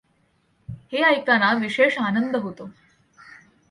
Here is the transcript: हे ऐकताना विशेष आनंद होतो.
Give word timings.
हे 0.91 1.03
ऐकताना 1.03 1.53
विशेष 1.53 1.97
आनंद 1.97 2.35
होतो. 2.35 2.69